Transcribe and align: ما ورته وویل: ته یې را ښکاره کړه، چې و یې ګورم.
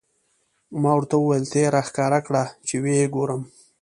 ما 0.81 0.91
ورته 0.95 1.15
وویل: 1.17 1.45
ته 1.51 1.57
یې 1.63 1.69
را 1.75 1.81
ښکاره 1.87 2.19
کړه، 2.27 2.43
چې 2.67 2.75
و 2.81 2.85
یې 2.95 3.05
ګورم. 3.15 3.41